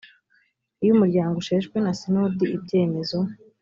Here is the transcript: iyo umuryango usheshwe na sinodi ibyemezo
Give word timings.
iyo 0.81 0.91
umuryango 0.95 1.35
usheshwe 1.37 1.75
na 1.85 1.91
sinodi 1.99 2.45
ibyemezo 2.55 3.19